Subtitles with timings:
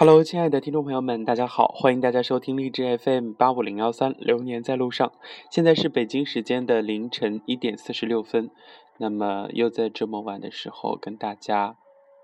[0.00, 5.12] Hello，亲爱的听众朋友们，大家好，欢迎大家收听励志 FM 八五零幺三，流年在路上。
[5.50, 8.50] 现在是北京时间的凌晨一点四十六分，
[8.96, 11.76] 那么又在这么晚的时候跟大家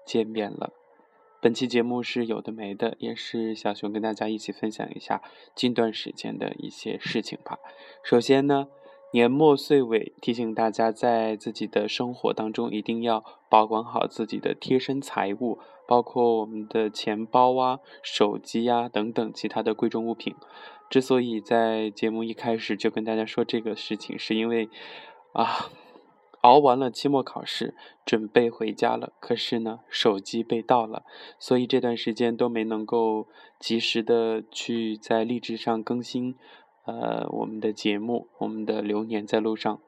[0.07, 0.73] 见面了。
[1.43, 5.21] 本期节目是有的没的，也是小熊跟大家一起分享一下
[5.55, 7.59] 近段时间的一些事情吧。
[8.03, 8.69] 首先呢。
[9.13, 20.35] 年末岁尾，提醒大家在自己的生活当中一定要保管好自己的贴身财物，包括我们的钱包啊、手机啊等等其他的贵重物品。
[20.89, 24.69] 之所以在节目一开始就跟大家说这个事情，是因为
[25.33, 25.71] 啊，
[26.43, 31.03] 熬完了期末考试，准备回家了，可是呢，手机被盗了，
[31.41, 33.27] 所以这段时间都没能够
[33.59, 36.37] 及时的去在励志上更新。
[36.85, 39.81] 呃，我们的节目，我们的流年在路上。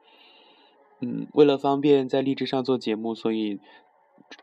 [0.99, 3.61] 嗯，为了方便在荔枝上做节目，所以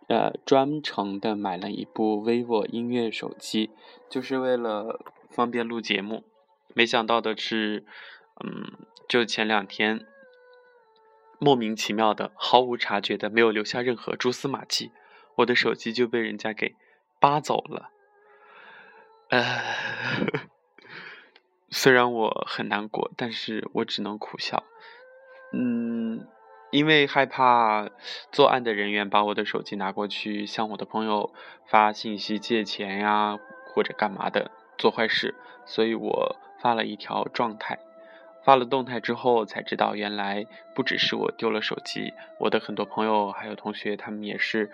[0.09, 3.71] 呃专程的买了一部 vivo 音乐手机，
[4.11, 6.25] 就是为了方便录节目。
[6.75, 7.85] 没想到的是，
[8.45, 10.07] 嗯，就前两天，
[11.39, 14.93] 莫名其妙的、毫无察觉的、没有留下任何蛛丝马迹，
[15.37, 16.75] 我的手机就被人家给
[17.21, 17.91] 扒走了。
[19.31, 19.43] 呃。
[21.69, 24.63] 虽然我很难过，但是我只能苦笑。
[25.53, 26.06] 嗯，
[26.71, 27.89] 因为害怕
[28.33, 31.33] 作案的人员把我的手机拿过去向我的朋友
[31.67, 33.39] 发信息借钱呀，
[33.73, 37.79] 或者干嘛的做坏事，所以我发了一条状态。
[38.45, 44.71] 发了动态之后才知道，原来不只是我丢了手机，我的很多朋友还有同学，他们也是，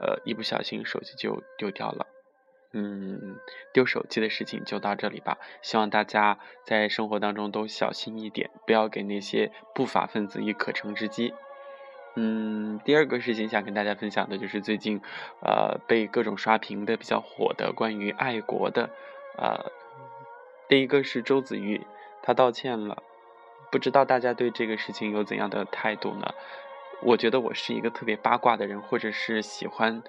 [0.00, 2.06] 呃，一不小心手机就丢掉了。
[2.72, 3.36] 嗯，
[3.72, 5.38] 丢手机的事情就到这里吧。
[5.60, 11.34] 希望大家在生活当中都小心一点，不要给那些不法分子以可乘之机。
[12.16, 15.00] 嗯，第二个事情想跟大家分享的就是最近，
[15.42, 18.90] 呃，被各种刷屏的比较火的关于爱国的，
[19.36, 19.70] 呃，
[20.68, 21.84] 第一个是周子瑜，
[22.22, 23.02] 他道歉了。
[23.70, 26.34] 不知道大家对这个事情有怎样的态度呢？
[27.02, 30.02] 我觉得我是一个特别八卦的人，或者是喜欢。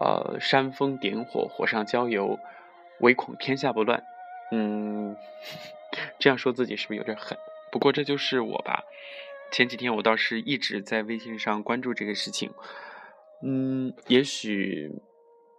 [0.00, 2.38] 呃，煽风点火，火上浇油，
[3.00, 4.02] 唯恐天下不乱。
[4.50, 5.16] 嗯，
[6.18, 7.38] 这样说自己是不是有点狠？
[7.70, 8.84] 不过这就是我吧。
[9.52, 12.52] 前几天我倒是一直在微信上关注这个事情。
[13.42, 14.90] 嗯，也许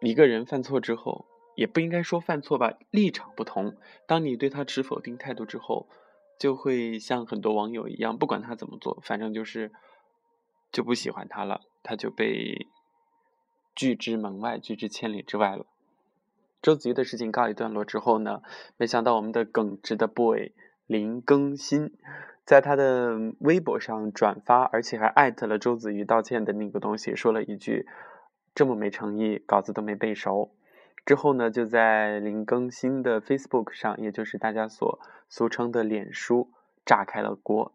[0.01, 1.25] 一个人犯错之后，
[1.56, 3.75] 也不应该说犯错吧，立场不同。
[4.06, 5.88] 当你对他持否定态度之后，
[6.38, 9.72] 就会像很多网友一样，不管他怎么做，反正就是
[10.72, 12.68] 就不喜欢他了，他就被。
[13.75, 15.66] 拒之门外，拒之千里之外了。
[16.62, 18.41] 周子瑜的事情告一段落之后呢，
[18.78, 20.52] 没想到我们的耿直的 boy
[20.88, 21.91] 林更新，
[22.44, 27.86] 在他的微博上转发，而且还艾特了周子瑜道歉的那个东西，说了一句
[28.56, 30.56] ：“这么没诚意，稿子都没背熟。”
[31.06, 35.00] 之后呢，就在林更新的 Facebook 上，也就是大家所
[35.30, 36.50] 俗称的脸书，
[36.84, 37.74] 炸开了锅。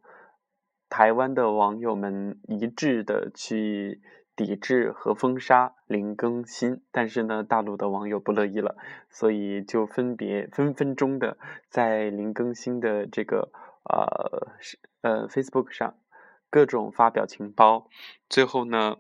[0.89, 4.01] 台湾的网友们一致的去。
[4.43, 8.75] 抵制和封杀林更新，但是呢，大陆的网友不乐意了，
[9.11, 11.37] 所以就分别分分钟的
[11.69, 13.53] 在林更新的这个
[13.85, 14.49] 呃
[15.03, 15.95] 呃 Facebook 上
[16.49, 17.91] 各种发表情包，
[18.31, 18.97] 最后呢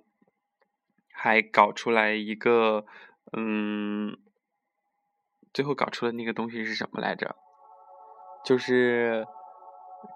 [1.10, 2.84] 还搞出来一个
[3.32, 4.18] 嗯，
[5.54, 7.34] 最后搞出的那个东西是什么来着？
[8.44, 9.26] 就是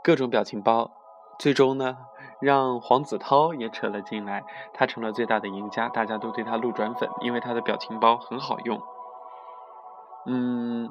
[0.03, 0.95] 各种表情包，
[1.39, 1.97] 最终呢。
[2.41, 8.83] 让黄子韬也扯了进来，他成了最大的赢家，大家都对他路转粉，因为他的表情包很好用。
[10.27, 10.91] 嗯，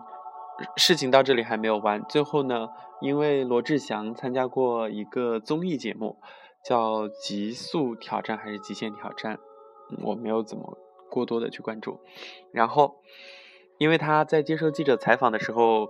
[0.76, 2.70] 事情到这里还没有完，最后呢，
[3.02, 6.18] 因为罗志祥参加过一个综艺节目，
[6.64, 9.36] 叫《极速挑战》还是《极限挑战》，
[10.02, 10.80] 我没有怎么
[11.12, 12.00] 过多的去关注。
[12.52, 12.96] 然后，
[13.78, 15.90] 因为他在接受记者采访的时候。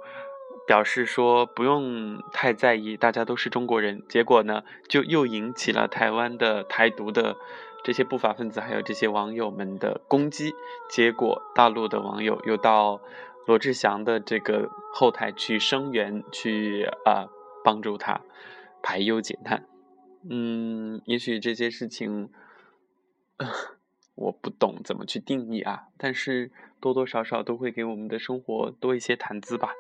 [0.65, 4.03] 表示说不用太在意，大家都是中国人。
[4.07, 7.35] 结果呢，就又引起了台湾的台独的
[7.83, 10.53] 这些不法分子，还有这些网友们的攻击。
[10.89, 13.01] 结果大陆的网友又到
[13.45, 17.27] 罗志祥的这个后台去声援，去啊
[17.63, 18.21] 帮助他
[18.81, 19.65] 排忧解难。
[20.29, 22.29] 嗯，也许这些事情
[24.15, 29.73] 我不懂怎么去定义啊，但是多多少少都会给我们的生活多一些谈资吧。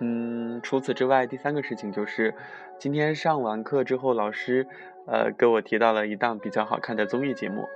[0.00, 2.34] 嗯，除此之外，第三个事情就是，
[2.78, 4.66] 今天上完课之后，老师，
[5.06, 7.66] 呃，给我提到了一档比较好看的综艺节目。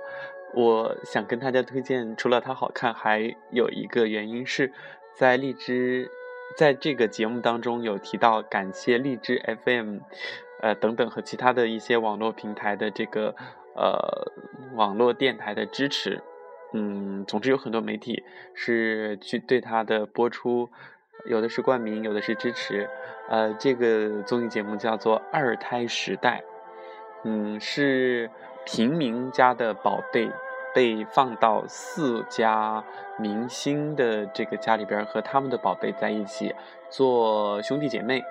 [0.53, 4.71] 我想跟大家推荐，除了它好看，还有一个原因是，
[5.15, 6.11] 在荔枝，
[6.57, 9.99] 在这个节目当中有提到感谢荔枝 FM，
[10.61, 13.33] 呃等等和其他的一些网络平台的这个
[13.75, 14.31] 呃
[14.75, 16.21] 网络电台的支持。
[16.73, 18.23] 嗯，总之有很多媒体
[18.53, 20.69] 是去对它的播出，
[21.25, 22.89] 有的是冠名，有的是支持。
[23.29, 26.41] 呃，这个综艺节目叫做《二胎时代》，
[27.23, 28.29] 嗯，是
[28.65, 30.29] 平民家的宝贝
[30.73, 32.83] 被放到四家
[33.17, 36.53] 明星的这个家里边，和他们的宝贝在一起
[36.89, 38.23] 做兄弟姐妹，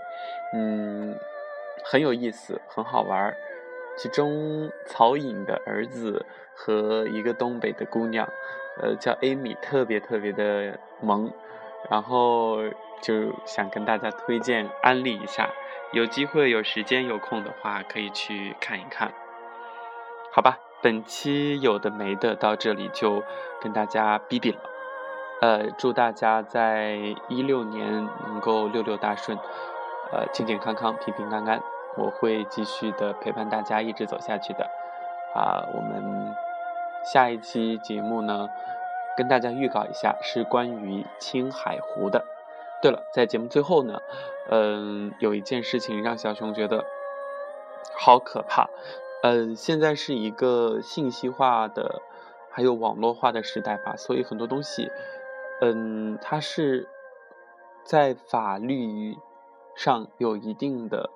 [0.55, 1.17] 嗯，
[1.85, 3.35] 很有意思，很好玩。
[3.97, 8.27] 其中曹颖的儿子和一个东北的姑娘，
[8.81, 11.31] 呃，叫 Amy，特别特别的萌，
[11.89, 12.59] 然后
[13.01, 15.49] 就想跟大家推荐安利一下，
[15.93, 19.13] 有机会有时间有空的话可以去看一看。
[20.33, 23.23] 好吧，本期有的没的到这里就
[23.61, 24.59] 跟大家比比了，
[25.41, 26.97] 呃，祝大家在
[27.29, 29.37] 一六年能够六六大顺，
[30.13, 31.61] 呃，健健康康，平平安安。
[31.97, 34.65] 我会继续的陪伴大家一直走下去的，
[35.35, 36.33] 啊，我们
[37.05, 38.49] 下一期节目呢，
[39.21, 42.25] 跟大家预告一下，是关于青海湖的。
[42.81, 44.01] 对了，在节目最后呢，
[44.49, 46.87] 嗯，有一件事情让小熊觉得
[47.95, 48.71] 好可怕，
[49.23, 52.01] 嗯，现在是一个信息化的，
[52.51, 54.91] 还有网络化的时代吧，所以很多东西，
[55.61, 56.89] 嗯，它是
[57.85, 59.19] 在法律
[59.77, 61.11] 上有一定的。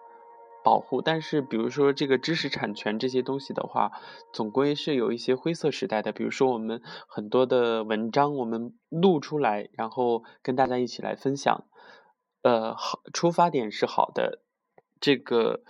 [0.64, 3.92] 保护，但是比如说这个知识产权这些东西的话，
[4.32, 6.10] 总归是有一些灰色时代的。
[6.10, 11.64] 比如说我们很多的文章，我们录出来，然后跟大家一起来分享，
[12.42, 14.40] 呃，好，出发点是好的，
[14.98, 15.60] 这个，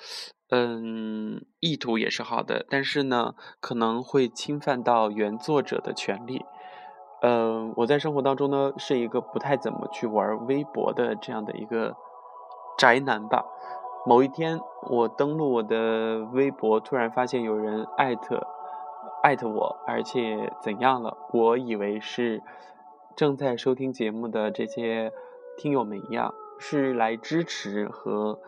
[0.50, 6.44] 嗯，意图也是好的，但是呢，可能会侵犯到原作者的权利。
[7.20, 11.96] 嗯，我在生活当中呢，是一个不太怎么去玩微博的这样的一个
[12.78, 13.44] 宅男吧。
[14.06, 14.60] 某一天，
[14.90, 18.46] 我登录我的微博，突然发现有人艾特
[19.22, 21.16] 艾特我，而且怎样了？
[21.32, 22.42] 我以为是
[23.16, 25.10] 正在收听节目的这些
[25.56, 28.38] 听友们一样，是来支持和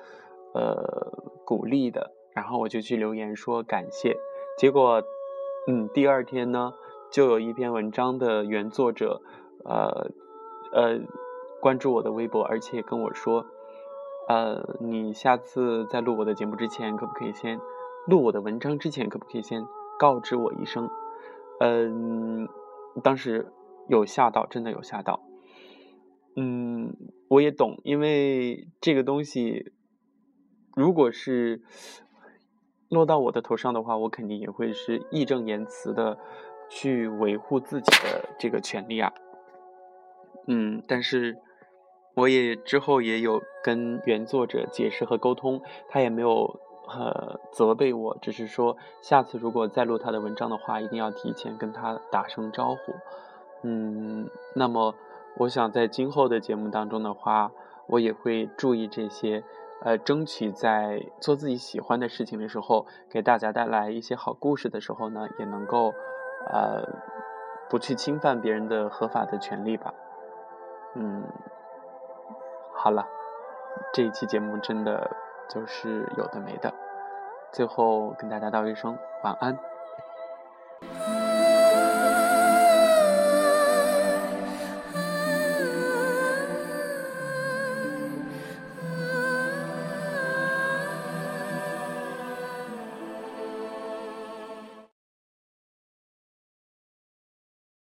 [0.53, 1.11] 呃
[1.47, 4.15] 鼓励的，然后我就去留言说感谢。
[4.59, 5.03] 结果，
[5.69, 6.75] 嗯，第二天呢，
[7.11, 9.23] 就有一篇文章的原作者，
[9.65, 10.11] 呃
[10.73, 11.01] 呃，
[11.63, 13.47] 关注我的微博，而且跟我说。
[14.29, 17.61] 呃，你下次在录我的节目之前，可不可以先
[18.09, 19.65] 录我的文章之前，可不可以先
[20.01, 20.91] 告知我一声？
[21.61, 22.49] 嗯，
[23.05, 23.53] 当时
[23.89, 25.21] 有吓到，真的有吓到。
[26.35, 26.97] 嗯，
[27.29, 29.73] 我也懂，因为这个东西，
[30.75, 31.63] 如果是
[32.89, 36.19] 落到我的头上的话，我肯定也会是义正言辞的
[36.69, 39.13] 去维护自己的这个权利啊。
[40.49, 41.39] 嗯，但是。
[42.17, 46.59] 我也之后也有跟原作者解释和沟通，他也没有
[46.89, 52.95] 呃责备我，只是说下次如果再录他的文章的话，一定要提前跟他打声招呼。
[53.65, 54.95] 嗯，那么
[55.37, 57.53] 我想在今后的节目当中的话，
[57.87, 59.45] 我也会注意这些，
[59.83, 65.93] 呃，争取在做自己喜欢的事情的时候，给大家带来一些好故事的时候呢，也能够
[66.51, 66.83] 呃
[67.69, 69.93] 不去侵犯别人的合法的权利吧。
[70.95, 71.23] 嗯。
[72.87, 73.05] 好了，
[73.93, 75.11] 这一期节目真的
[75.49, 76.73] 就是有的没的，
[77.51, 79.59] 最后跟大家道一声晚安。